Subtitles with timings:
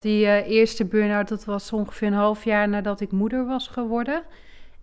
[0.00, 4.22] Die uh, eerste burn-out, dat was ongeveer een half jaar nadat ik moeder was geworden.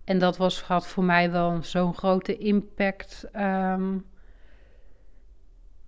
[0.04, 3.28] En dat was, had voor mij wel zo'n grote impact.
[3.36, 4.04] Um,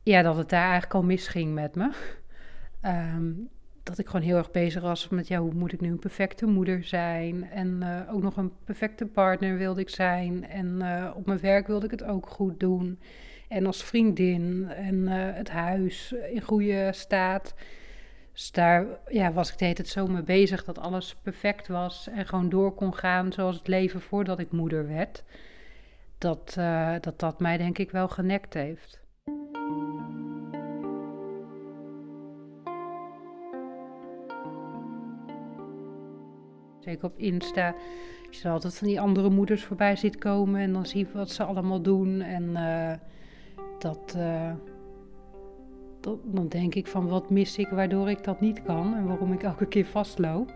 [0.02, 1.90] ja, dat het daar eigenlijk al misging met me.
[2.84, 3.48] Um,
[3.82, 6.46] dat ik gewoon heel erg bezig was met, ja, hoe moet ik nu een perfecte
[6.46, 7.50] moeder zijn?
[7.50, 10.48] En uh, ook nog een perfecte partner wilde ik zijn.
[10.48, 12.98] En uh, op mijn werk wilde ik het ook goed doen.
[13.48, 17.54] En als vriendin en het huis in goede staat.
[18.40, 22.08] Dus daar ja, was ik de hele tijd zo mee bezig dat alles perfect was
[22.08, 25.24] en gewoon door kon gaan zoals het leven voordat ik moeder werd.
[26.18, 29.00] Dat uh, dat, dat mij denk ik wel genekt heeft.
[36.80, 37.74] Zeker op Insta.
[38.30, 41.30] Je ziet altijd van die andere moeders voorbij ziet komen en dan zie je wat
[41.30, 42.20] ze allemaal doen.
[42.20, 42.92] En uh,
[43.78, 44.52] dat, uh,
[46.00, 49.42] dan denk ik van wat mis ik waardoor ik dat niet kan en waarom ik
[49.42, 50.52] elke keer vastloop.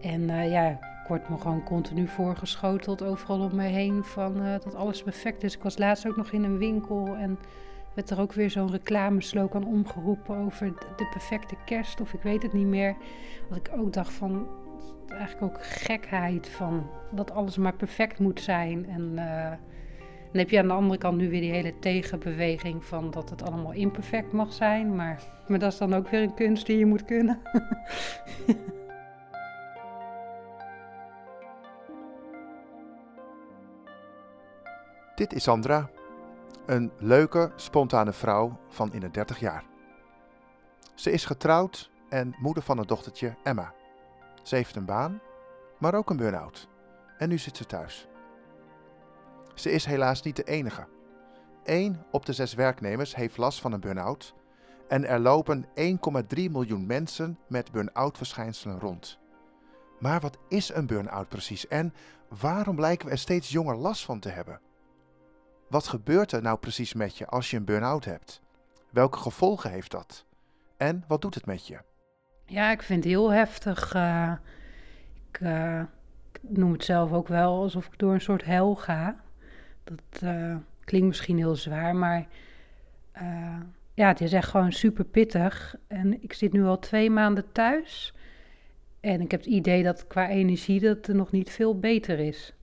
[0.00, 4.52] En uh, ja, ik word me gewoon continu voorgeschoteld overal om me heen van uh,
[4.52, 5.54] dat alles perfect is.
[5.54, 7.38] Ik was laatst ook nog in een winkel en
[7.94, 12.52] werd er ook weer zo'n reclameslogan omgeroepen over de perfecte kerst of ik weet het
[12.52, 12.96] niet meer.
[13.48, 14.46] Dat ik ook dacht van
[15.08, 19.12] eigenlijk ook gekheid van dat alles maar perfect moet zijn en...
[19.14, 19.52] Uh,
[20.36, 23.42] dan heb je aan de andere kant nu weer die hele tegenbeweging van dat het
[23.42, 24.94] allemaal imperfect mag zijn.
[24.94, 27.40] Maar, maar dat is dan ook weer een kunst die je moet kunnen.
[35.14, 35.90] Dit is Sandra,
[36.66, 39.64] een leuke, spontane vrouw van in de 30 jaar.
[40.94, 43.72] Ze is getrouwd en moeder van een dochtertje Emma.
[44.42, 45.20] Ze heeft een baan,
[45.78, 46.68] maar ook een burn-out.
[47.18, 48.08] En nu zit ze thuis.
[49.56, 50.86] Ze is helaas niet de enige.
[51.64, 54.34] 1 op de 6 werknemers heeft last van een burn-out
[54.88, 55.70] en er lopen 1,3
[56.50, 59.18] miljoen mensen met burn-out verschijnselen rond.
[60.00, 61.94] Maar wat is een burn-out precies en
[62.40, 64.60] waarom lijken we er steeds jonger last van te hebben?
[65.68, 68.40] Wat gebeurt er nou precies met je als je een burn-out hebt?
[68.90, 70.24] Welke gevolgen heeft dat?
[70.76, 71.78] En wat doet het met je?
[72.44, 73.94] Ja, ik vind het heel heftig.
[73.94, 74.32] Uh,
[75.30, 75.80] ik, uh,
[76.32, 79.24] ik noem het zelf ook wel alsof ik door een soort hel ga.
[79.86, 82.26] Dat uh, klinkt misschien heel zwaar, maar
[83.22, 83.60] uh,
[83.94, 85.76] ja, het is echt gewoon super pittig.
[85.86, 88.14] En ik zit nu al twee maanden thuis.
[89.00, 92.54] En ik heb het idee dat qua energie dat er nog niet veel beter is.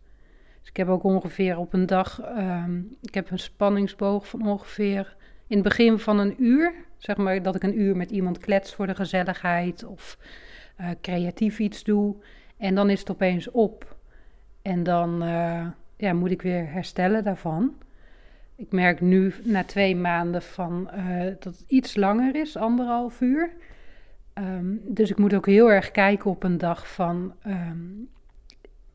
[0.59, 5.15] Dus ik heb ook ongeveer op een dag, um, ik heb een spanningsboog van ongeveer
[5.47, 6.73] in het begin van een uur.
[6.97, 10.17] Zeg maar dat ik een uur met iemand klets voor de gezelligheid of
[10.79, 12.15] uh, creatief iets doe.
[12.57, 13.97] En dan is het opeens op.
[14.61, 15.23] En dan,
[15.97, 17.73] ja, moet ik weer herstellen daarvan.
[18.55, 23.49] Ik merk nu na twee maanden van, uh, dat het iets langer is, anderhalf uur.
[24.33, 28.09] Um, dus ik moet ook heel erg kijken op een dag van um,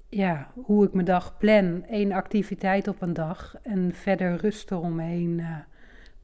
[0.09, 1.85] ja, hoe ik mijn dag plan.
[1.89, 5.57] Eén activiteit op een dag en verder rust eromheen uh,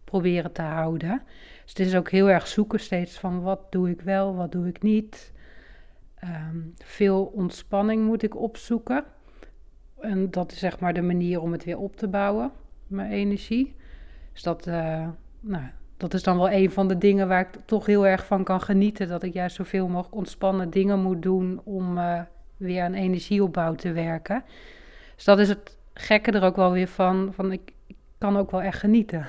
[0.05, 1.23] proberen te houden.
[1.63, 4.69] Dus het is ook heel erg zoeken steeds van wat doe ik wel, wat doe
[4.69, 5.33] ik niet.
[6.25, 9.05] Um, veel ontspanning moet ik opzoeken.
[10.05, 12.53] En dat is zeg maar de manier om het weer op te bouwen,
[12.87, 13.75] mijn energie.
[14.33, 15.09] Dus dat, uh,
[15.41, 15.65] nou,
[15.97, 18.61] dat is dan wel een van de dingen waar ik toch heel erg van kan
[18.61, 19.09] genieten.
[19.09, 22.21] Dat ik juist zoveel mogelijk ontspannen dingen moet doen om uh,
[22.57, 24.45] weer aan energieopbouw te werken.
[25.15, 27.33] Dus dat is het gekke er ook wel weer van.
[27.33, 27.73] van ik,
[28.19, 29.27] kan ook wel echt genieten.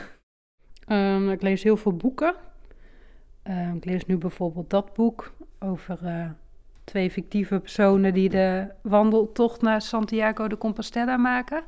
[0.88, 2.35] Um, ik lees heel veel boeken.
[3.44, 6.30] Uh, ik lees nu bijvoorbeeld dat boek over uh,
[6.85, 11.63] twee fictieve personen die de wandeltocht naar Santiago de Compostela maken.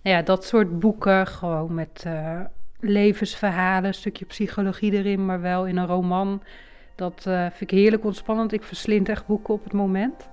[0.00, 2.40] Ja, dat soort boeken, gewoon met uh,
[2.80, 6.42] levensverhalen, een stukje psychologie erin, maar wel in een roman.
[6.94, 8.52] Dat uh, vind ik heerlijk ontspannend.
[8.52, 10.30] Ik verslind echt boeken op het moment.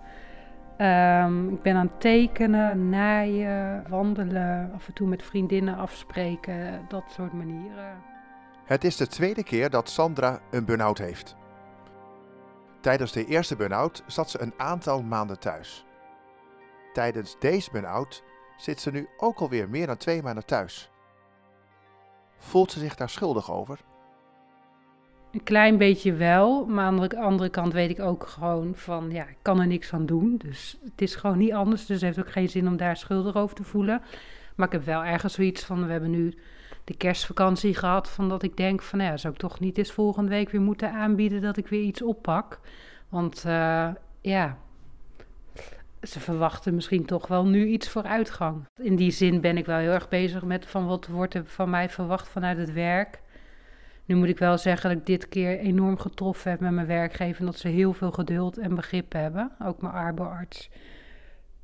[0.81, 7.03] Um, ik ben aan het tekenen, naaien, wandelen, af en toe met vriendinnen afspreken, dat
[7.07, 7.93] soort manieren.
[8.65, 11.35] Het is de tweede keer dat Sandra een burn-out heeft.
[12.81, 15.85] Tijdens de eerste burn-out zat ze een aantal maanden thuis.
[16.93, 18.23] Tijdens deze burn-out
[18.57, 20.91] zit ze nu ook alweer meer dan twee maanden thuis.
[22.37, 23.79] Voelt ze zich daar schuldig over?
[25.31, 29.27] Een klein beetje wel, maar aan de andere kant weet ik ook gewoon van, ja,
[29.27, 30.37] ik kan er niks aan doen.
[30.37, 33.35] Dus het is gewoon niet anders, dus het heeft ook geen zin om daar schuldig
[33.35, 34.01] over te voelen.
[34.55, 36.33] Maar ik heb wel ergens zoiets van, we hebben nu
[36.89, 40.29] de kerstvakantie gehad, van dat ik denk van, ja, zou ik toch niet eens volgende
[40.29, 42.59] week weer moeten aanbieden dat ik weer iets oppak.
[43.09, 43.89] Want uh,
[44.21, 44.57] ja,
[46.01, 48.65] ze verwachten misschien toch wel nu iets vooruitgang.
[48.77, 51.69] In die zin ben ik wel heel erg bezig met van wat wordt er van
[51.69, 53.21] mij verwacht vanuit het werk.
[54.05, 57.45] Nu moet ik wel zeggen dat ik dit keer enorm getroffen heb met mijn werkgever.
[57.45, 59.51] Dat ze heel veel geduld en begrip hebben.
[59.63, 60.69] Ook mijn arbeidsarts.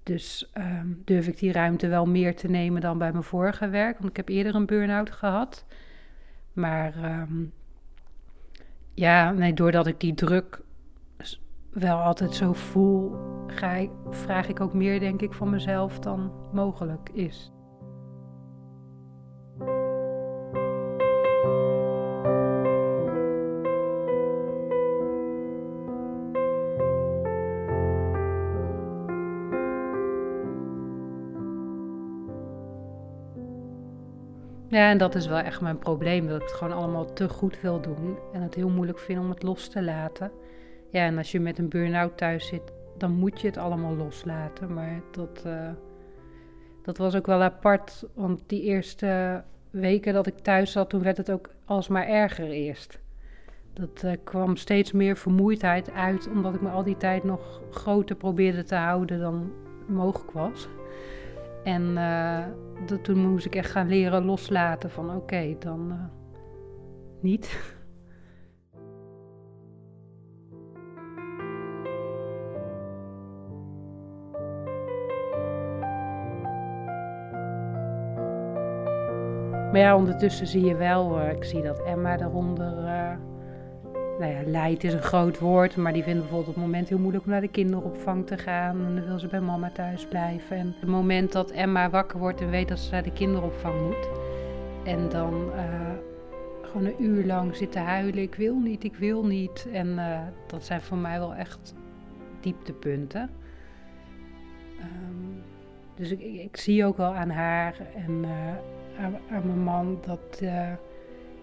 [0.05, 3.97] Dus ehm, durf ik die ruimte wel meer te nemen dan bij mijn vorige werk.
[3.97, 5.65] Want ik heb eerder een burn-out gehad.
[6.53, 7.43] Maar ehm,
[8.93, 10.61] ja, nee, doordat ik die druk
[11.69, 13.15] wel altijd zo voel,
[13.47, 17.51] ga ik, vraag ik ook meer, denk ik, van mezelf dan mogelijk is.
[34.75, 36.27] Ja, en dat is wel echt mijn probleem.
[36.27, 38.17] Dat ik het gewoon allemaal te goed wil doen.
[38.33, 40.31] En het heel moeilijk vind om het los te laten.
[40.89, 44.73] Ja, en als je met een burn-out thuis zit, dan moet je het allemaal loslaten.
[44.73, 45.69] Maar dat, uh,
[46.81, 48.03] dat was ook wel apart.
[48.13, 52.99] Want die eerste weken dat ik thuis zat, toen werd het ook alsmaar erger eerst.
[53.73, 58.15] Dat uh, kwam steeds meer vermoeidheid uit, omdat ik me al die tijd nog groter
[58.15, 59.51] probeerde te houden dan
[59.87, 60.67] mogelijk was.
[61.65, 62.45] En uh,
[62.85, 65.99] dat, toen moest ik echt gaan leren loslaten van oké, dan uh,
[67.21, 67.73] niet.
[79.71, 82.73] Maar ja, ondertussen zie je wel, ik zie dat Emma daaronder
[84.19, 86.97] nou ja, leid is een groot woord, maar die vindt bijvoorbeeld op het moment heel
[86.97, 88.85] moeilijk om naar de kinderopvang te gaan.
[88.85, 90.57] En dan wil ze bij mama thuis blijven.
[90.57, 94.09] En het moment dat Emma wakker wordt en weet dat ze naar de kinderopvang moet.
[94.83, 95.91] En dan uh,
[96.61, 98.21] gewoon een uur lang zitten huilen.
[98.21, 99.67] Ik wil niet, ik wil niet.
[99.73, 101.73] En uh, dat zijn voor mij wel echt
[102.39, 103.29] dieptepunten.
[104.79, 105.43] Um,
[105.95, 108.29] dus ik, ik, zie ook wel aan haar en uh,
[109.03, 110.41] aan, aan, mijn man dat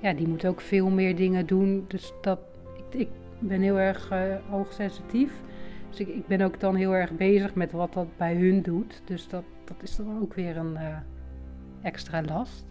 [0.00, 1.84] ja, die moet ook veel meer dingen doen.
[1.88, 2.38] Dus dat,
[2.94, 3.08] ik
[3.38, 5.32] ben heel erg uh, hoogsensitief.
[5.88, 9.02] Dus ik, ben ook dan heel erg bezig met wat dat bij hun doet.
[9.04, 10.96] Dus dat, dat is dan ook weer een uh,
[11.82, 12.64] extra last.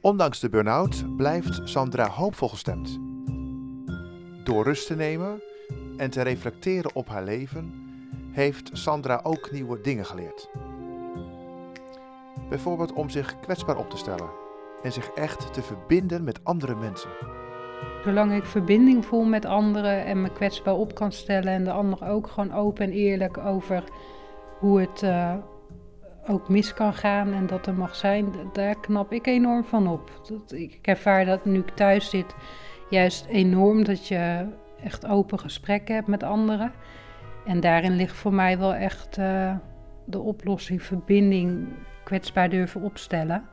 [0.00, 2.98] Ondanks de burn-out blijft Sandra hoopvol gestemd.
[4.44, 5.42] Door rust te nemen
[5.96, 7.72] en te reflecteren op haar leven,
[8.30, 10.50] heeft Sandra ook nieuwe dingen geleerd.
[12.50, 14.30] Bijvoorbeeld om zich kwetsbaar op te stellen
[14.82, 17.10] en zich echt te verbinden met andere mensen.
[18.04, 22.08] Zolang ik verbinding voel met anderen en me kwetsbaar op kan stellen en de ander
[22.08, 23.84] ook gewoon open en eerlijk over
[24.58, 25.34] hoe het uh,
[26.26, 30.20] ook mis kan gaan en dat er mag zijn, daar knap ik enorm van op.
[30.28, 32.34] Dat, ik ervaar dat nu ik thuis zit
[32.90, 34.46] juist enorm dat je
[34.82, 36.72] echt open gesprekken hebt met anderen.
[37.46, 39.54] En daarin ligt voor mij wel echt uh,
[40.04, 41.68] de oplossing, verbinding
[42.04, 43.44] kwetsbaar durven opstellen.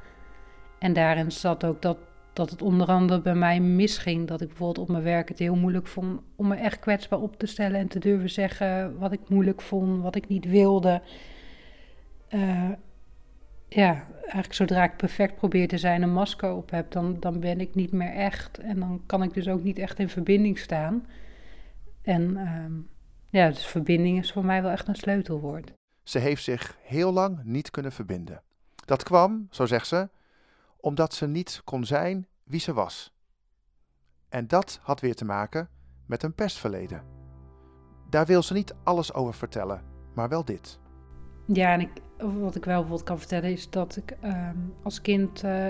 [0.79, 1.97] En daarin zat ook dat,
[2.33, 4.27] dat het onder andere bij mij misging.
[4.27, 7.37] Dat ik bijvoorbeeld op mijn werk het heel moeilijk vond om me echt kwetsbaar op
[7.37, 11.01] te stellen en te durven zeggen wat ik moeilijk vond, wat ik niet wilde.
[12.29, 12.69] Uh,
[13.67, 17.59] ja, eigenlijk zodra ik perfect probeer te zijn, een masker op heb, dan, dan ben
[17.59, 18.57] ik niet meer echt.
[18.57, 21.07] En dan kan ik dus ook niet echt in verbinding staan.
[22.01, 22.65] En uh,
[23.29, 25.76] ja, dus verbinding is voor mij wel echt een sleutelwoord.
[26.07, 28.41] Ze heeft zich heel lang niet kunnen verbinden.
[28.85, 30.09] Dat kwam, zo zegt ze,
[30.77, 33.13] omdat ze niet kon zijn wie ze was.
[34.29, 35.69] En dat had weer te maken
[36.05, 37.03] met een pestverleden.
[38.09, 40.79] Daar wil ze niet alles over vertellen, maar wel dit.
[41.45, 44.49] Ja, en ik, wat ik wel bijvoorbeeld kan vertellen is dat ik uh,
[44.83, 45.67] als kind uh,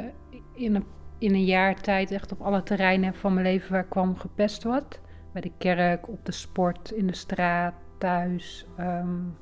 [0.54, 0.86] in, een,
[1.18, 4.64] in een jaar tijd echt op alle terreinen van mijn leven waar ik kwam gepest
[4.64, 5.02] wordt.
[5.34, 9.38] Bij de kerk, op de sport, in de straat, thuis, um,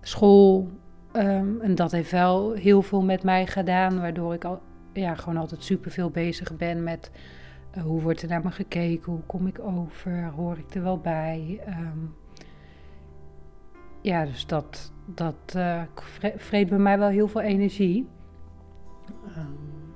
[0.00, 0.68] school,
[1.16, 4.60] Um, en dat heeft wel heel veel met mij gedaan, waardoor ik al,
[4.92, 7.10] ja, gewoon altijd superveel bezig ben met
[7.76, 10.98] uh, hoe wordt er naar me gekeken, hoe kom ik over, hoor ik er wel
[10.98, 11.60] bij.
[11.66, 12.14] Um,
[14.00, 15.82] ja, dus dat, dat uh,
[16.36, 18.08] vreet bij mij wel heel veel energie.
[19.36, 19.94] Um,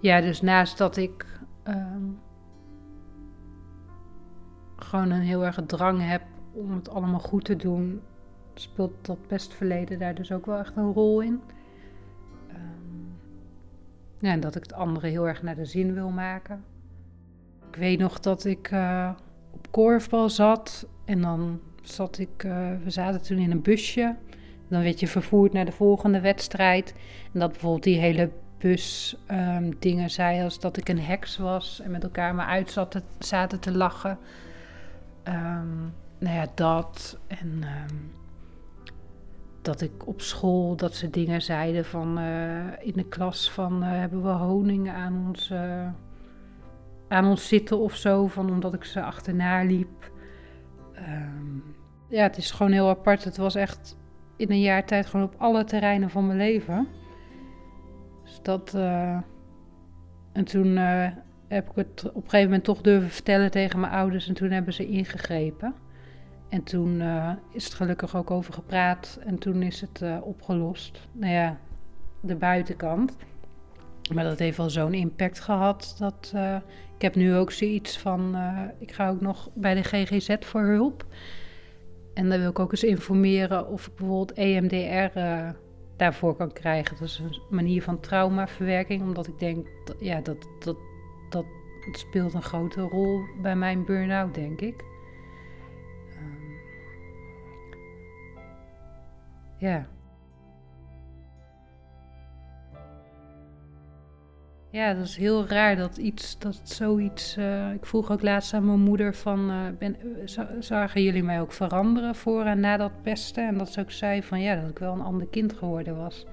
[0.00, 1.26] ja, dus naast dat ik
[4.76, 6.22] gewoon een heel erg drang heb
[6.52, 8.00] om het allemaal goed te doen,
[8.60, 11.40] speelt dat pestverleden daar dus ook wel echt een rol in.
[12.50, 13.18] Um,
[14.18, 16.64] ja, en dat ik het andere heel erg naar de zin wil maken.
[17.68, 19.10] Ik weet nog dat ik uh,
[19.50, 24.16] op korfbal zat en dan zat ik, uh, we zaten toen in een busje.
[24.68, 26.94] Dan werd je vervoerd naar de volgende wedstrijd.
[27.32, 31.80] En dat bijvoorbeeld die hele bus um, dingen zei als dat ik een heks was
[31.80, 34.18] en met elkaar maar uit zat zaten te lachen.
[35.28, 37.18] Um, nou ja, dat.
[37.26, 37.64] En
[39.66, 42.18] dat ik op school dat ze dingen zeiden van
[42.80, 45.52] in de klas van hebben we honing aan ons,
[47.08, 50.10] aan ons zitten of zo, van omdat ik ze achterna liep.
[50.94, 51.58] Ehm,
[52.08, 53.24] ja, het is gewoon heel apart.
[53.24, 53.96] Het was echt
[54.36, 56.88] in een jaar tijd gewoon op alle terreinen van mijn leven.
[58.24, 58.74] Dus dat.
[60.32, 60.76] En toen
[61.48, 64.28] heb ik het op een gegeven moment toch durven vertellen tegen mijn ouders.
[64.28, 65.74] En toen hebben ze ingegrepen.
[66.48, 69.18] En toen uh, is het gelukkig ook over gepraat.
[69.24, 71.00] En toen is het opgelost.
[71.12, 71.58] Nou ja,
[72.20, 73.16] de buitenkant.
[74.14, 75.96] Maar dat heeft wel zo'n impact gehad.
[75.98, 76.32] Dat,
[76.96, 78.36] ik heb nu ook zoiets van.
[78.78, 81.04] ik ga ook nog bij de GGZ voor hulp.
[82.14, 85.18] En dan wil ik ook eens informeren of ik bijvoorbeeld EMDR
[85.96, 86.96] daarvoor kan krijgen.
[86.98, 90.76] Dat is een manier van traumaverwerking, omdat ik denk, dat, ja, dat, dat,
[91.30, 91.44] dat
[91.92, 94.84] speelt een grote rol bij mijn burn-out, denk ik.
[99.56, 99.86] Ja.
[104.76, 107.36] Ja, dat is heel raar dat iets, dat zoiets.
[107.36, 109.96] Uh, ik vroeg ook laatst aan mijn moeder van, uh, ben,
[110.60, 113.46] zagen jullie mij ook veranderen voor en na dat pesten?
[113.46, 116.26] En dat ze ook zei van ja, dat ik wel een ander kind geworden was.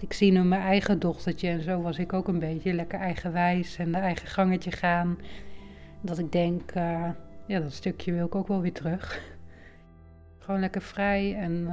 [0.00, 3.76] Ik zie nu mijn eigen dochtertje en zo was ik ook een beetje lekker eigenwijs
[3.76, 5.18] en de eigen gangetje gaan.
[6.00, 6.72] Dat ik denk,
[7.46, 9.20] ja, dat stukje wil ik ook wel weer terug.
[10.38, 11.68] gewoon lekker vrij en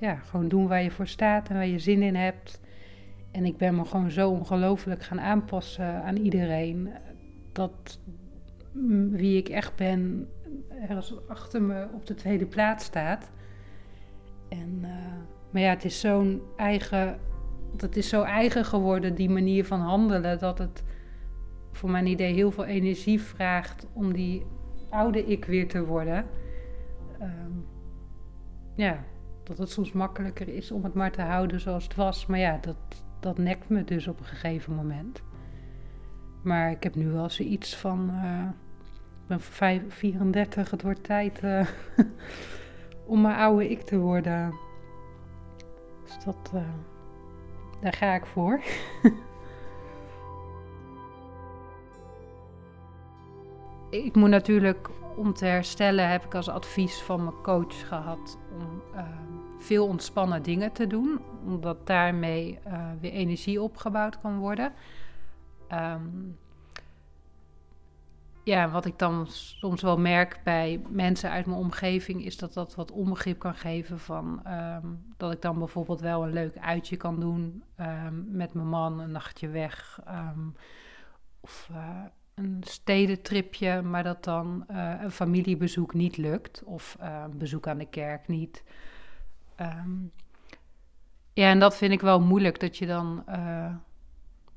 [0.00, 2.60] ja, gewoon doen waar je voor staat en waar je zin in hebt.
[3.30, 6.88] En ik ben me gewoon zo ongelooflijk gaan aanpassen aan iedereen.
[7.52, 7.98] Dat
[9.10, 10.28] wie ik echt ben
[10.88, 13.30] ergens achter me op de tweede plaats staat.
[14.48, 14.88] En, uh,
[15.50, 17.18] maar ja, het is zo'n eigen.
[17.76, 20.82] Dat is zo eigen geworden, die manier van handelen, dat het
[21.72, 24.46] voor mijn idee heel veel energie vraagt om die
[24.88, 26.24] oude ik weer te worden.
[27.20, 27.66] Um,
[28.74, 29.04] ja,
[29.50, 32.26] dat het soms makkelijker is om het maar te houden zoals het was.
[32.26, 32.76] Maar ja, dat,
[33.20, 35.22] dat nekt me dus op een gegeven moment.
[36.42, 38.10] Maar ik heb nu wel zoiets van.
[38.12, 38.48] Uh,
[39.20, 39.40] ik ben
[39.90, 41.66] 34, het wordt tijd uh,
[43.06, 44.54] om mijn oude ik te worden.
[46.04, 46.50] Dus dat.
[46.54, 46.62] Uh,
[47.80, 48.60] daar ga ik voor.
[53.90, 54.88] ik moet natuurlijk,
[55.20, 58.82] om te herstellen, heb ik als advies van mijn coach gehad om
[59.60, 64.72] veel ontspannen dingen te doen, omdat daarmee uh, weer energie opgebouwd kan worden.
[65.72, 66.38] Um,
[68.44, 72.74] ja, wat ik dan soms wel merk bij mensen uit mijn omgeving, is dat dat
[72.74, 77.20] wat onbegrip kan geven van um, dat ik dan bijvoorbeeld wel een leuk uitje kan
[77.20, 80.00] doen um, met mijn man, een nachtje weg.
[81.40, 82.04] of uh,
[82.40, 86.62] een stedentripje, maar dat dan uh, een familiebezoek niet lukt.
[86.64, 88.64] Of een bezoek aan de kerk niet.
[89.60, 90.12] Um,
[91.32, 93.24] ja, en dat vind ik wel moeilijk, dat je dan...
[93.28, 93.74] Uh,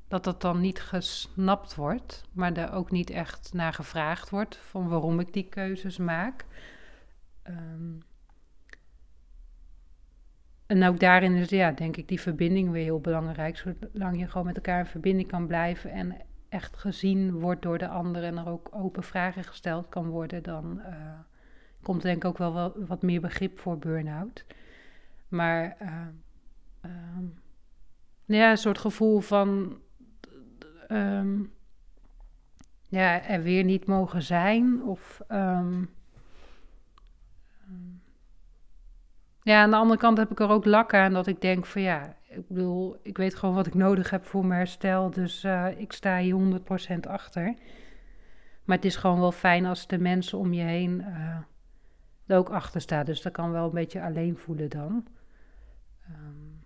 [0.08, 4.88] dat dat dan niet gesnapt wordt, maar er ook niet echt naar gevraagd wordt van
[4.88, 6.44] waarom ik die keuzes maak.
[7.44, 8.02] Um,
[10.66, 13.56] en ook daarin is, ja, denk ik, die verbinding weer heel belangrijk.
[13.56, 16.16] Zolang je gewoon met elkaar in verbinding kan blijven en
[16.54, 20.80] echt gezien wordt door de ander en er ook open vragen gesteld kan worden, dan
[20.86, 21.18] uh,
[21.82, 24.44] komt er denk ik ook wel wat meer begrip voor burn-out.
[25.28, 26.88] Maar uh,
[28.24, 29.78] ja, een soort gevoel van
[30.88, 31.52] um,
[32.88, 34.82] ja, er weer niet mogen zijn.
[34.82, 35.90] Of um,
[39.42, 41.82] ja, aan de andere kant heb ik er ook lak aan dat ik denk van
[41.82, 45.10] ja, ik ik weet gewoon wat ik nodig heb voor mijn herstel.
[45.10, 46.60] Dus uh, ik sta hier
[46.96, 47.54] 100% achter.
[48.64, 51.36] Maar het is gewoon wel fijn als de mensen om je heen uh,
[52.26, 53.04] er ook achter staan.
[53.04, 55.06] Dus dat kan wel een beetje alleen voelen dan.
[56.10, 56.62] Um,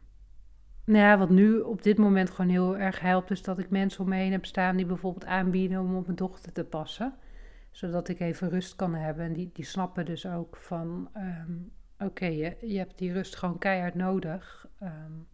[0.85, 4.01] nou ja, wat nu op dit moment gewoon heel erg helpt, is dat ik mensen
[4.01, 7.15] om me heen heb staan die bijvoorbeeld aanbieden om op mijn dochter te passen.
[7.71, 9.25] Zodat ik even rust kan hebben.
[9.25, 13.59] En die, die snappen dus ook van, um, oké, je, je hebt die rust gewoon
[13.59, 14.69] keihard nodig.
[14.83, 15.29] Um,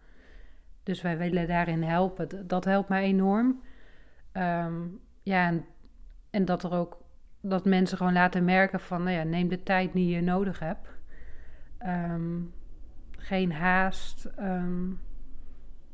[0.85, 2.47] dus wij willen daarin helpen.
[2.47, 3.63] Dat helpt mij enorm.
[4.33, 5.67] Um, ja, en,
[6.31, 7.03] en, dat er ook
[7.41, 10.89] dat mensen gewoon laten merken van, nou ja, neem de tijd die je nodig hebt.
[11.87, 12.55] Um,
[13.11, 14.31] geen haast.
[14.39, 15.01] Um,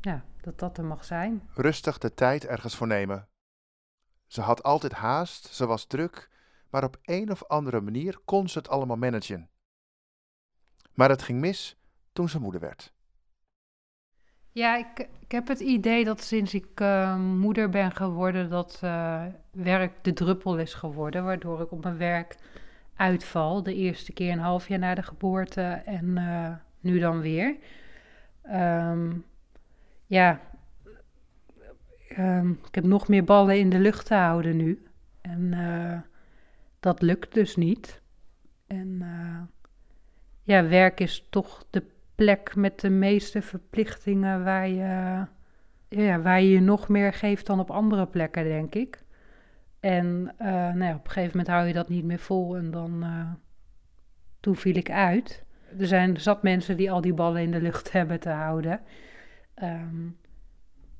[0.01, 1.49] ja, dat dat er mag zijn.
[1.55, 3.27] Rustig de tijd ergens voor nemen.
[4.27, 6.29] Ze had altijd haast, ze was druk,
[6.69, 9.49] maar op een of andere manier kon ze het allemaal managen.
[10.93, 11.79] Maar het ging mis
[12.13, 12.93] toen ze moeder werd.
[14.53, 19.23] Ja, ik, ik heb het idee dat sinds ik uh, moeder ben geworden, dat uh,
[19.51, 22.35] werk de druppel is geworden, waardoor ik op mijn werk
[22.95, 23.63] uitval.
[23.63, 27.55] De eerste keer een half jaar na de geboorte en uh, nu dan weer.
[28.41, 29.11] Ehm,
[30.05, 30.39] ja,
[32.09, 34.85] ehm, ik heb nog meer ballen in de lucht te houden nu.
[35.21, 35.53] En
[36.79, 38.01] dat lukt dus niet.
[38.67, 39.03] En
[40.43, 41.83] ja, werk is toch de
[42.21, 45.25] plek met de meeste verplichtingen waar je,
[45.87, 49.03] ja, waar je je nog meer geeft dan op andere plekken, denk ik.
[49.79, 52.71] En uh, nou ja, op een gegeven moment hou je dat niet meer vol en
[52.71, 53.05] dan,
[54.39, 55.43] toen viel ik uit.
[55.79, 58.79] Er zijn zat mensen die al die ballen in de lucht hebben te houden.
[59.63, 60.17] Um,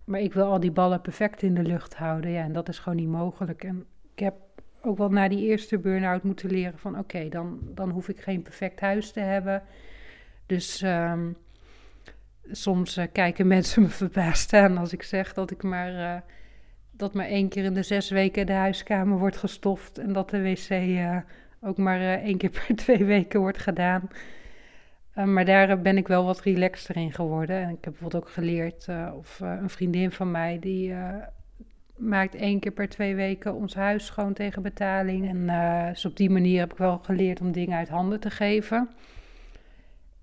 [0.04, 2.32] maar ik wil al die ballen perfect in de lucht houden.
[2.32, 3.63] Ja, en dat is gewoon niet mogelijk.
[3.63, 4.36] En ik heb
[4.82, 6.98] ook wel na die eerste burn-out moeten leren van...
[6.98, 9.63] oké, dan, dan hoef ik geen perfect huis te hebben.
[10.46, 11.36] Dus um,
[12.52, 15.94] soms uh, kijken mensen me verbaasd aan als ik zeg dat ik maar...
[15.94, 16.16] Uh,
[16.92, 19.98] dat maar één keer in de zes weken de huiskamer wordt gestoft...
[19.98, 21.18] en dat de wc uh,
[21.62, 24.10] ook maar één keer per twee weken wordt gedaan...
[25.14, 27.56] Maar daar ben ik wel wat relaxter in geworden.
[27.56, 30.94] En ik heb bijvoorbeeld ook geleerd, of een vriendin van mij, die
[31.96, 35.30] maakt één keer per twee weken ons huis schoon tegen betaling.
[35.30, 35.48] En
[35.90, 38.90] dus op die manier heb ik wel geleerd om dingen uit handen te geven.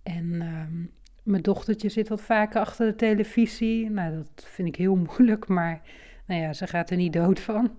[0.09, 0.85] En ehm,
[1.23, 3.91] mijn dochtertje zit wat vaker achter de televisie.
[3.91, 5.81] Nou, dat vind ik heel moeilijk, maar
[6.27, 7.71] nou ja, ze gaat er niet dood van.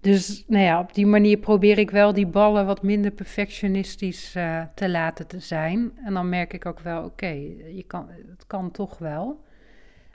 [0.00, 4.62] Dus nou ja, op die manier probeer ik wel die ballen wat minder perfectionistisch uh,
[4.74, 5.92] te laten te zijn.
[6.04, 7.54] En dan merk ik ook wel, oké,
[7.86, 9.44] kan, het kan toch wel.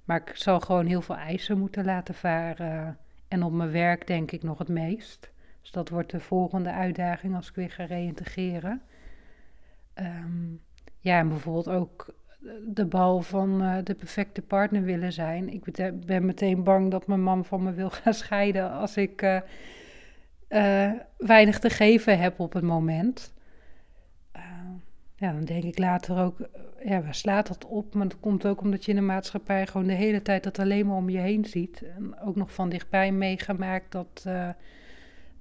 [0.05, 2.97] Maar ik zal gewoon heel veel eisen moeten laten varen.
[3.27, 5.31] En op mijn werk denk ik nog het meest.
[5.61, 8.81] Dus dat wordt de volgende uitdaging als ik weer ga reïntegreren.
[9.99, 10.61] Um,
[10.99, 12.13] ja, en bijvoorbeeld ook
[12.67, 15.53] de bal van uh, de perfecte partner willen zijn.
[15.53, 15.63] Ik
[16.05, 19.39] ben meteen bang dat mijn man van me wil gaan scheiden als ik uh,
[20.49, 23.33] uh, weinig te geven heb op het moment.
[25.15, 26.37] ja, dan denk ik later ook,
[26.83, 27.93] ja, waar slaat dat op?
[27.93, 30.87] Maar dat komt ook omdat je in de maatschappij gewoon de hele tijd dat alleen
[30.87, 31.83] maar om je heen ziet.
[31.97, 34.25] En ook nog van dichtbij meegemaakt dat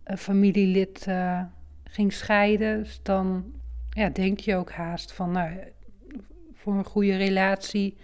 [0.05, 1.09] een familielid
[1.85, 2.79] ging scheiden.
[2.79, 3.53] Dus dan
[3.93, 5.59] ja, denk je ook haast van, nou,
[6.53, 7.97] voor een goede relatie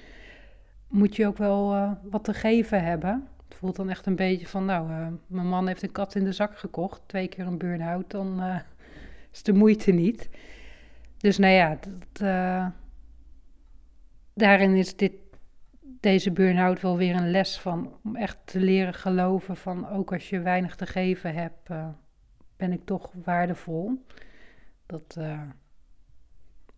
[0.89, 3.29] moet je ook wel uh, wat te geven hebben.
[3.49, 6.25] Het voelt dan echt een beetje van, nou, uh, mijn man heeft een kat in
[6.25, 8.59] de zak gekocht, twee keer een burn-out, dan uh,
[9.33, 10.29] is de moeite niet.
[11.17, 12.29] Dus nou ja, dat,
[14.35, 15.13] daarin is dit,
[15.81, 20.29] deze burn-out wel weer een les van, om echt te leren geloven van, ook als
[20.29, 21.69] je weinig te geven hebt,
[22.57, 24.05] ben ik toch waardevol.
[24.87, 25.17] Dat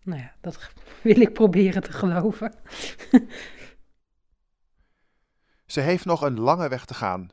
[0.03, 0.71] nou ja, dat
[1.03, 2.55] wil ik proberen te geloven.
[5.65, 7.29] Ze heeft nog een lange weg te gaan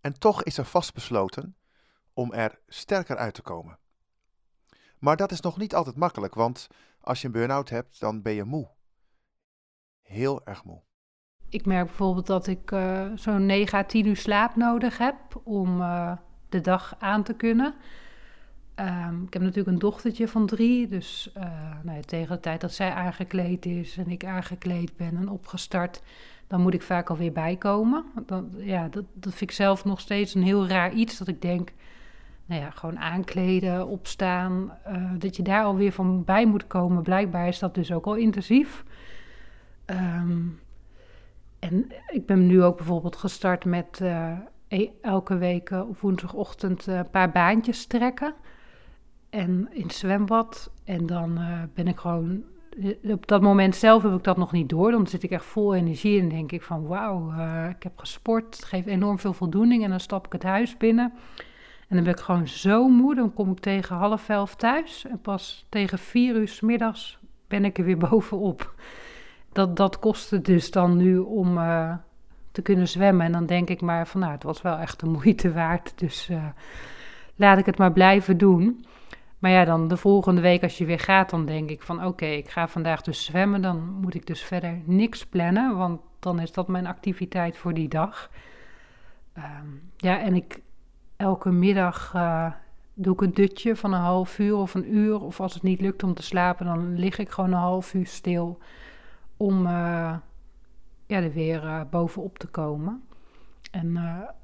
[0.00, 1.56] en toch is ze vastbesloten
[2.12, 3.78] om er sterker uit te komen.
[4.98, 6.68] Maar dat is nog niet altijd makkelijk, want
[7.00, 8.70] als je een burn-out hebt, dan ben je moe.
[10.02, 10.82] Heel erg moe.
[11.48, 15.80] Ik merk bijvoorbeeld dat ik uh, zo'n 9 à 10 uur slaap nodig heb om
[15.80, 16.16] uh,
[16.48, 17.74] de dag aan te kunnen.
[18.76, 21.42] Um, ik heb natuurlijk een dochtertje van drie, dus uh,
[21.82, 26.02] nou ja, tegen de tijd dat zij aangekleed is en ik aangekleed ben en opgestart,
[26.46, 28.04] dan moet ik vaak alweer bijkomen.
[28.56, 31.72] Ja, dat, dat vind ik zelf nog steeds een heel raar iets, dat ik denk,
[32.46, 37.02] nou ja, gewoon aankleden, opstaan, uh, dat je daar alweer van bij moet komen.
[37.02, 38.84] Blijkbaar is dat dus ook al intensief.
[39.86, 40.60] Um,
[41.58, 44.32] en ik ben nu ook bijvoorbeeld gestart met uh,
[45.00, 48.34] elke week op woensdagochtend een paar baantjes trekken
[49.32, 50.70] en in het zwembad.
[50.84, 52.42] En dan uh, ben ik gewoon.
[52.82, 54.90] Eh, op dat moment zelf heb ik dat nog niet door.
[54.90, 58.56] Dan zit ik echt vol energie en denk ik van wauw, uh, ik heb gesport.
[58.56, 59.84] Het geeft enorm veel voldoening.
[59.84, 61.12] En dan stap ik het huis binnen.
[61.88, 63.14] En dan ben ik gewoon zo moe.
[63.14, 65.06] Dan kom ik tegen half elf thuis.
[65.06, 67.18] En pas tegen vier uur s middags
[67.48, 68.74] ben ik er weer bovenop.
[69.52, 71.54] Dat, dat kostte dus dan nu om
[72.50, 73.26] te kunnen zwemmen.
[73.26, 75.92] En dan denk ik maar van nou, het was wel echt de moeite waard.
[75.98, 76.30] Dus
[77.36, 78.84] laat ik het maar blijven doen.
[79.42, 82.26] Maar ja, dan de volgende week als je weer gaat, dan denk ik van oké,
[82.26, 83.62] ik ga vandaag dus zwemmen.
[83.62, 87.88] Dan moet ik dus verder niks plannen, want dan is dat mijn activiteit voor die
[87.88, 88.30] dag.
[89.36, 90.60] Um, ja, en ik
[91.16, 92.52] elke middag uh,
[92.94, 95.20] doe ik een dutje van een half uur of een uur.
[95.20, 98.06] Of als het niet lukt om te slapen, dan lig ik gewoon een half uur
[98.06, 98.58] stil
[99.36, 100.16] om uh,
[101.06, 103.02] ja, er weer uh, bovenop te komen.
[103.70, 103.96] En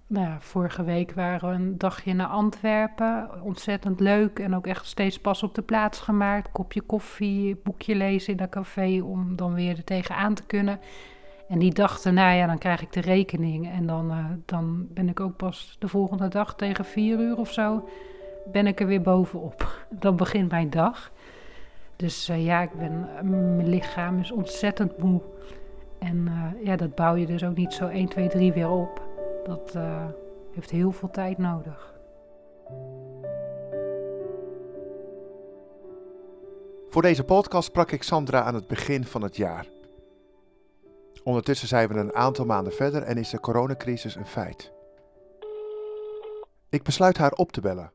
[0.09, 3.31] nou vorige week waren we een dagje naar Antwerpen.
[3.43, 6.53] Ontzettend leuk en ook echt steeds pas op de plaats gemaakt.
[6.53, 10.81] Kopje koffie, boekje lezen in een café om dan weer er tegenaan te kunnen.
[11.49, 13.71] En die dachten, nou ja, dan krijg ik de rekening.
[13.71, 17.53] En dan, uh, dan ben ik ook pas de volgende dag tegen vier uur of
[17.53, 17.89] zo,
[18.53, 19.87] ben ik er weer bovenop.
[19.91, 21.13] Dan begint mijn dag.
[21.97, 25.21] Dus ja, ik ben, mijn lichaam is ontzettend moe.
[25.99, 26.29] En
[26.65, 29.08] ja, dat bouw je dus ook niet zo 1, 2, 3 weer op.
[29.49, 29.77] Dat
[30.53, 31.95] heeft heel veel tijd nodig.
[36.89, 39.67] Voor deze podcast sprak ik Sandra aan het begin van het jaar.
[41.25, 44.73] Ondertussen zijn we een aantal maanden verder en is de coronacrisis een feit.
[46.71, 47.93] Ik besluit haar op te bellen.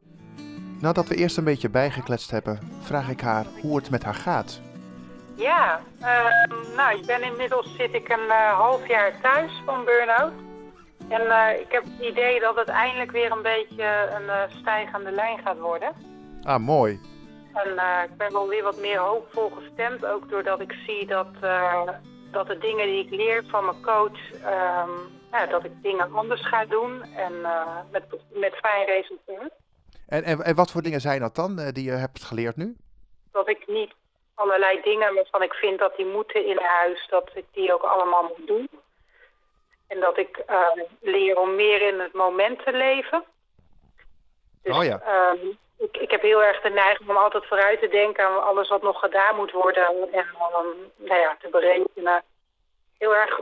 [0.80, 4.62] Nadat we eerst een beetje bijgekletst hebben, vraag ik haar hoe het met haar gaat.
[5.36, 10.34] Ja, uh, nou, ik ben inmiddels zit ik een uh, half jaar thuis van burn-out.
[11.10, 15.40] En uh, ik heb het idee dat het eindelijk weer een beetje een stijgende lijn
[15.40, 15.92] gaat worden.
[16.44, 17.00] Ah, mooi.
[17.54, 17.70] En
[18.10, 21.28] ik ben wel weer wat meer hoopvol gestemd, ook doordat ik zie dat
[22.32, 24.90] dat de dingen die ik leer van mijn coach, ehm,
[25.32, 27.42] ja, dat ik dingen anders ga doen en
[27.92, 29.52] met, met fijn resultaat.
[30.08, 32.76] En, en, en, wat voor dingen zijn dat dan, die je hebt geleerd nu?
[33.32, 33.94] Dat ik niet
[34.34, 38.24] allerlei dingen waarvan ik vind dat die moeten in huis, dat ik die ook allemaal
[38.24, 38.70] moet doen.
[39.88, 43.24] En dat ik uh, leer om meer in het moment te leven.
[44.64, 45.02] Dus, oh ja.
[45.08, 48.70] Uh, ik, ik heb heel erg de neiging om altijd vooruit te denken aan alles
[48.70, 49.88] wat nog gedaan moet worden.
[49.88, 52.24] En um, nou ja, te berekenen.
[52.98, 53.42] Heel erg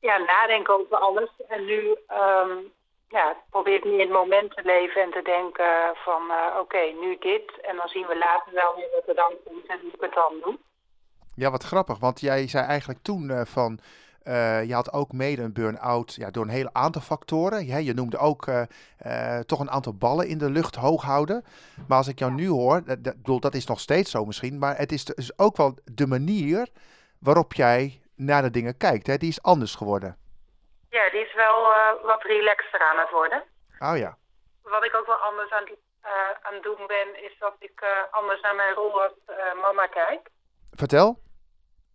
[0.00, 1.30] ja, nadenken over alles.
[1.48, 2.72] En nu um,
[3.08, 6.80] ja, probeer ik meer in het moment te leven en te denken van uh, oké,
[7.00, 7.60] nu dit.
[7.60, 10.14] En dan zien we later wel weer wat er dan komt en hoe ik het
[10.14, 10.58] dan doe.
[11.34, 11.98] Ja, wat grappig.
[11.98, 13.78] Want jij zei eigenlijk toen uh, van
[14.24, 17.66] uh, je had ook mede een burn-out ja, door een heel aantal factoren.
[17.66, 18.62] Ja, je noemde ook uh,
[19.06, 21.44] uh, toch een aantal ballen in de lucht hoog houden.
[21.88, 24.76] Maar als ik jou nu hoor, dat, dat, dat is nog steeds zo misschien, maar
[24.76, 26.68] het is dus ook wel de manier
[27.20, 29.06] waarop jij naar de dingen kijkt.
[29.06, 29.16] Hè?
[29.16, 30.16] Die is anders geworden.
[30.90, 31.66] Ja, die is wel
[32.02, 33.42] wat relaxter aan het worden.
[33.78, 34.16] Oh ja.
[34.62, 35.64] Wat ik ook wel anders aan,
[36.42, 39.12] aan het doen ben, is dat ik anders naar mijn rol als
[39.62, 40.28] mama kijk.
[40.70, 41.18] Vertel.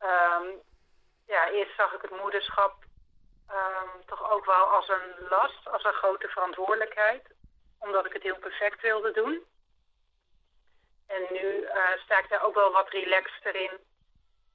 [0.02, 0.66] Um,
[1.28, 2.84] ja, eerst zag ik het moederschap
[3.52, 7.36] um, toch ook wel als een last, als een grote verantwoordelijkheid.
[7.80, 9.46] Omdat ik het heel perfect wilde doen.
[11.08, 13.72] En nu uh, sta ik daar ook wel wat relaxter in.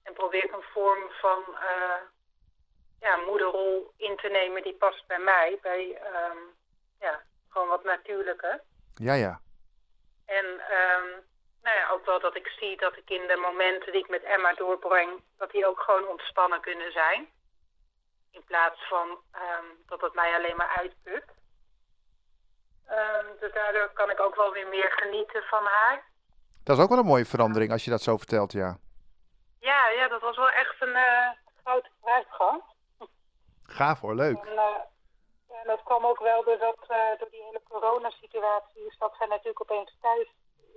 [0.02, 2.00] En probeer ik een vorm van uh,
[3.00, 5.58] ja, moederrol in te nemen die past bij mij.
[5.62, 6.38] Bij um,
[7.00, 8.60] ja, gewoon wat natuurlijker.
[8.94, 9.40] Ja, ja.
[10.26, 11.24] En um,
[11.62, 14.22] nou ja, ook wel dat ik zie dat ik in de momenten die ik met
[14.22, 17.28] Emma doorbreng, dat die ook gewoon ontspannen kunnen zijn.
[18.30, 21.24] In plaats van um, dat het mij alleen maar uitput.
[22.90, 26.04] Um, dus daardoor kan ik ook wel weer meer genieten van haar.
[26.64, 28.76] Dat is ook wel een mooie verandering als je dat zo vertelt, ja.
[29.60, 31.28] Ja, ja dat was wel echt een uh,
[31.64, 32.62] grote vooruitgang.
[33.66, 34.44] Gaaf hoor, leuk.
[34.44, 34.76] En, uh,
[35.48, 39.96] en dat kwam ook wel doordat, uh, door die hele coronasituatie, zat zij natuurlijk opeens
[40.00, 40.28] thuis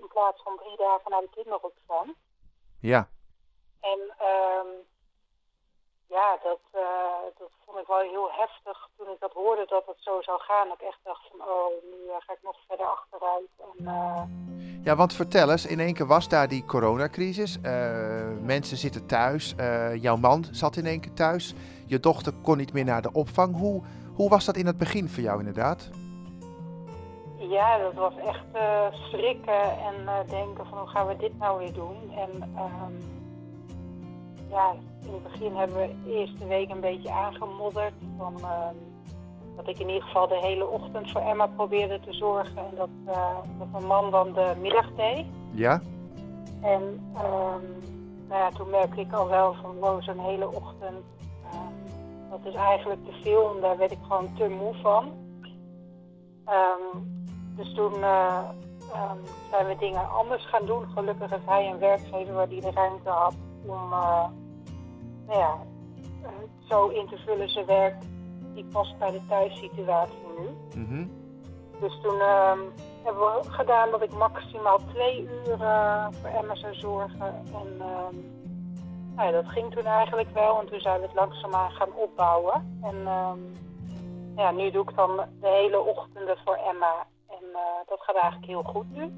[0.01, 2.15] in plaats van drie dagen naar de kinderopvang.
[2.79, 3.08] Ja.
[3.79, 3.99] En
[4.31, 4.69] um,
[6.08, 6.81] ja, dat, uh,
[7.38, 10.67] dat vond ik wel heel heftig toen ik dat hoorde dat het zo zou gaan.
[10.67, 13.49] Dat ik echt dacht van, oh, nu uh, ga ik nog verder achteruit.
[13.58, 14.23] En, uh...
[14.84, 17.60] Ja, want vertel eens, in één keer was daar die coronacrisis.
[18.41, 19.55] mensen zitten thuis,
[19.95, 21.53] jouw man zat in één keer thuis.
[21.88, 23.58] Je dochter kon niet meer naar de opvang.
[23.58, 23.84] Hoe,
[24.15, 25.89] hoe was dat in het begin voor jou inderdaad?
[27.49, 31.60] Ja, dat was echt uh, schrikken en uh, denken van hoe gaan we dit nou
[31.60, 32.12] weer doen.
[32.15, 32.97] En um,
[34.49, 34.71] ja,
[35.05, 37.93] in het begin hebben we de eerste week een beetje aangemodderd.
[38.17, 38.67] Van, uh,
[39.55, 42.58] dat ik in ieder geval de hele ochtend voor Emma probeerde te zorgen.
[42.58, 45.25] En dat, uh, dat mijn man dan de middag deed.
[45.51, 45.81] Ja.
[46.62, 46.81] En
[47.15, 47.62] um,
[48.27, 51.05] nou ja, toen merkte ik al wel van wow, zo'n hele ochtend.
[52.29, 55.12] dat is eigenlijk te veel en daar werd ik gewoon te moe van.
[56.47, 57.14] Um,
[57.55, 58.39] dus toen uh,
[58.93, 60.87] um, zijn we dingen anders gaan doen.
[60.93, 64.25] Gelukkig is hij een werkgever waar hij de ruimte had om uh,
[65.27, 65.57] nou ja,
[66.23, 66.29] uh,
[66.69, 67.95] zo in te vullen zijn werk
[68.53, 70.79] die past bij de thuissituatie nu.
[70.81, 71.11] Mm -hmm.
[71.79, 75.57] Dus toen um, hebben we gedaan dat ik maximaal twee uur
[76.11, 77.43] voor Emma zou zorgen.
[77.53, 78.33] En um,
[79.15, 80.59] nou ja, dat ging toen eigenlijk wel.
[80.59, 82.79] En toen zijn we het langzaamaan gaan opbouwen.
[82.81, 82.95] En
[84.35, 87.05] ja, nu doe ik dan de hele ochtenden voor Emma
[87.86, 89.13] dat gaat eigenlijk heel goed nu.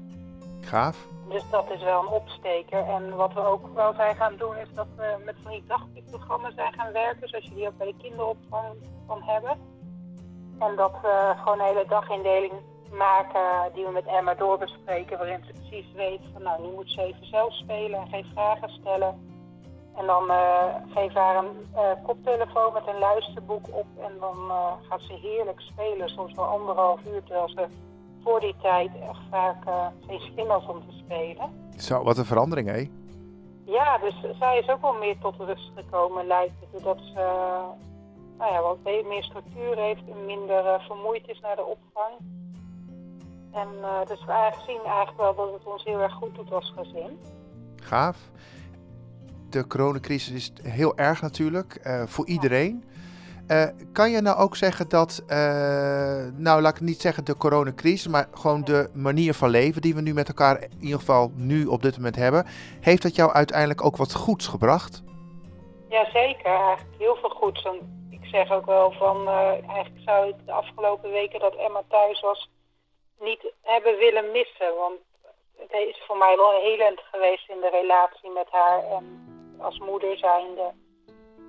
[0.60, 1.06] Gaaf.
[1.28, 2.84] Dus dat is wel een opsteker.
[2.86, 6.54] En wat we ook wel zijn gaan doen, is dat we met van die dagprogramma's
[6.54, 9.58] zijn gaan werken, zoals je die ook bij de kinderopvang van hebben.
[10.58, 12.52] En dat we gewoon een hele dagindeling
[12.90, 17.02] maken die we met Emma doorbespreken, waarin ze precies weet van nou, nu moet ze
[17.02, 19.26] even zelf spelen en geen vragen stellen.
[19.96, 20.64] En dan uh,
[20.94, 25.60] geef haar een uh, koptelefoon met een luisterboek op en dan uh, gaat ze heerlijk
[25.60, 27.66] spelen, soms wel anderhalf uur, terwijl ze
[28.28, 31.50] voor die tijd echt vaak uh, geen zin om te spelen.
[31.76, 32.90] Zo, wat een verandering, hé?
[33.64, 36.68] Ja, dus zij is ook wel meer tot rust gekomen, lijkt het.
[36.72, 37.20] Doordat ze
[38.38, 42.14] nou ja, wat meer structuur heeft en minder uh, vermoeid is naar de opvang.
[43.52, 46.52] En uh, dus we eigenlijk zien eigenlijk wel dat het ons heel erg goed doet
[46.52, 47.18] als gezin.
[47.76, 48.30] Gaaf.
[49.50, 52.84] De coronacrisis is heel erg natuurlijk uh, voor iedereen.
[53.48, 55.22] Uh, kan je nou ook zeggen dat,
[56.36, 60.00] nou laat ik niet zeggen de coronacrisis, maar gewoon de manier van leven die we
[60.00, 62.46] nu met elkaar in ieder geval nu op dit moment hebben,
[62.80, 65.02] heeft dat jou uiteindelijk ook wat goeds gebracht?
[65.88, 67.66] Jazeker, eigenlijk heel veel goeds.
[68.10, 72.50] ik zeg ook wel van, eigenlijk zou ik de afgelopen weken dat Emma thuis was,
[73.20, 74.74] niet hebben willen missen.
[74.76, 74.98] Want
[75.56, 79.04] het is voor mij wel helend geweest in de relatie met haar en
[79.58, 80.72] als moeder zijnde.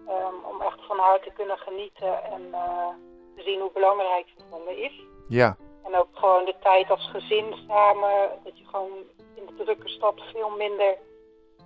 [0.09, 2.87] Um, om echt van haar te kunnen genieten en uh,
[3.35, 5.01] te zien hoe belangrijk ze voor me is.
[5.27, 5.55] Ja.
[5.83, 8.29] En ook gewoon de tijd als gezin samen.
[8.43, 8.91] Dat je gewoon
[9.35, 10.97] in de drukke stad veel minder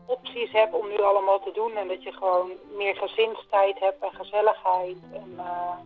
[0.05, 1.75] opties hebt om nu allemaal te doen.
[1.75, 4.97] En dat je gewoon meer gezinstijd hebt en gezelligheid.
[5.13, 5.77] En uh,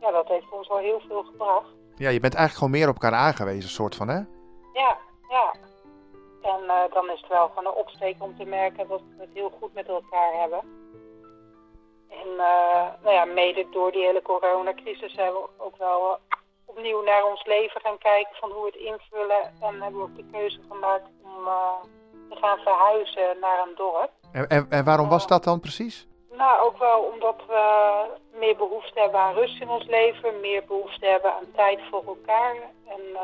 [0.00, 1.72] ja, dat heeft ons al heel veel gebracht.
[1.96, 4.20] Ja, je bent eigenlijk gewoon meer op elkaar aangewezen, soort van, hè?
[4.72, 5.54] Ja, ja.
[6.42, 9.30] En uh, dan is het wel gewoon een opsteek om te merken dat we het
[9.32, 10.82] heel goed met elkaar hebben.
[12.22, 16.14] En uh, nou ja, mede door die hele coronacrisis zijn we ook wel uh,
[16.64, 19.42] opnieuw naar ons leven gaan kijken van hoe we het invullen.
[19.60, 21.44] En hebben we ook de keuze gemaakt om
[22.30, 24.10] te gaan verhuizen naar een dorp.
[24.32, 26.06] En, en, en waarom was dat dan precies?
[26.36, 27.62] Nou, ook wel omdat we
[28.32, 32.56] meer behoefte hebben aan rust in ons leven, meer behoefte hebben aan tijd voor elkaar
[32.88, 33.20] en uh,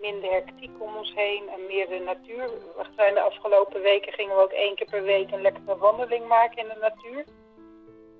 [0.00, 2.50] minder hectiek om ons heen en meer de natuur.
[2.76, 6.28] We zijn de afgelopen weken gingen we ook één keer per week een lekkere wandeling
[6.28, 7.24] maken in de natuur.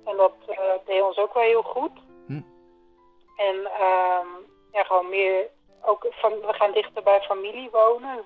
[0.05, 1.91] En dat uh, deed ons ook wel heel goed.
[2.27, 2.41] Hm.
[3.35, 4.25] En uh,
[4.71, 5.49] ja, gewoon meer,
[5.81, 8.25] ook van, we gaan dichter bij familie wonen.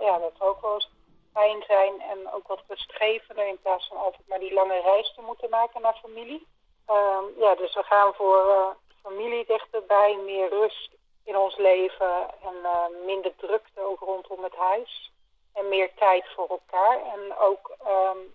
[0.00, 0.90] Ja, dat is ook wel eens
[1.32, 5.22] fijn zijn en ook wat rustgevender in plaats van altijd maar die lange reis te
[5.22, 6.46] moeten maken naar familie.
[6.90, 8.66] Um, ja, dus we gaan voor uh,
[9.02, 10.90] familie dichterbij, meer rust
[11.24, 15.12] in ons leven en uh, minder drukte ook rondom het huis.
[15.52, 16.98] En meer tijd voor elkaar.
[17.14, 18.32] En ook um,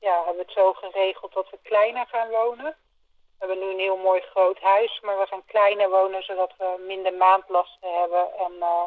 [0.00, 2.76] ja, hebben we het zo geregeld dat we kleiner gaan wonen.
[3.38, 6.84] We hebben nu een heel mooi groot huis, maar we gaan kleiner wonen zodat we
[6.86, 8.24] minder maandlasten hebben.
[8.38, 8.84] En uh,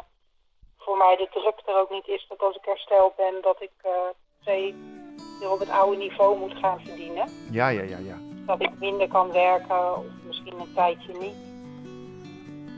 [0.77, 3.71] voor mij de druk er ook niet is dat als ik hersteld ben, dat ik
[3.85, 3.91] uh,
[4.41, 4.75] twee
[5.39, 7.29] weer op het oude niveau moet gaan verdienen.
[7.51, 8.17] Ja, ja, ja, ja.
[8.45, 11.35] Dat ik minder kan werken of misschien een tijdje niet.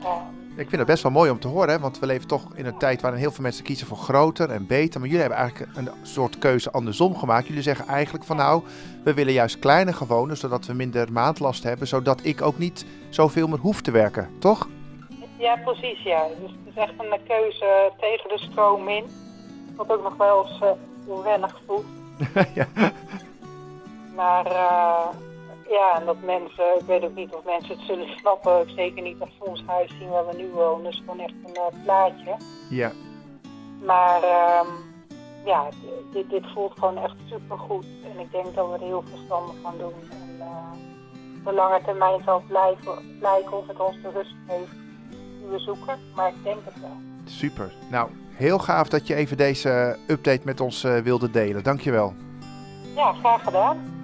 [0.04, 1.78] Um, ik vind het best wel mooi om te horen, hè?
[1.78, 4.66] want we leven toch in een tijd waarin heel veel mensen kiezen voor groter en
[4.66, 5.00] beter.
[5.00, 7.46] Maar jullie hebben eigenlijk een soort keuze andersom gemaakt.
[7.46, 8.62] Jullie zeggen eigenlijk van nou,
[9.04, 12.84] we willen juist kleiner gaan wonen, zodat we minder maandlast hebben, zodat ik ook niet
[13.08, 14.68] zoveel meer hoef te werken, toch?
[15.36, 16.26] Ja, precies, ja.
[16.40, 19.04] Dus het is echt een keuze tegen de stroom in.
[19.76, 20.68] Wat ook nog wel eens uh,
[21.06, 21.84] onwennig voelt.
[22.54, 22.66] ja.
[24.14, 25.06] Maar uh,
[25.72, 28.70] ja, en dat mensen, ik weet ook niet of mensen het zullen snappen.
[28.70, 30.84] Zeker niet als ze ons huis zien waar we nu wonen.
[30.84, 32.36] Dat is gewoon echt een uh, plaatje.
[32.70, 32.92] Ja.
[33.84, 34.66] Maar um,
[35.44, 35.68] ja,
[36.12, 37.86] dit, dit voelt gewoon echt supergoed.
[38.04, 39.94] En ik denk dat we het heel verstandig gaan doen.
[40.10, 44.72] En uh, op lange termijn zal blijven, blijken of het ons de rust geeft
[45.38, 45.98] die we zoeken.
[46.14, 46.96] Maar ik denk het wel.
[47.24, 47.72] Super.
[47.90, 51.62] Nou, heel gaaf dat je even deze update met ons uh, wilde delen.
[51.62, 52.14] Dankjewel.
[52.94, 54.01] Ja, graag gedaan.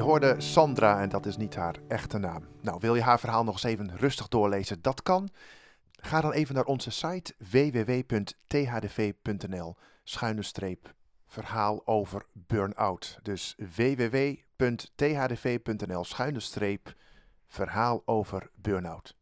[0.00, 2.46] Je hoorde Sandra en dat is niet haar echte naam.
[2.60, 4.82] Nou, wil je haar verhaal nog eens even rustig doorlezen?
[4.82, 5.28] Dat kan.
[5.92, 8.16] Ga dan even naar onze site www.thdv.nl
[10.04, 10.94] schuine streep
[11.26, 13.18] verhaal over burn-out.
[13.22, 14.44] Dus www.thdv.nl
[16.04, 16.94] schuine streep
[17.46, 19.16] verhaal over burn-out.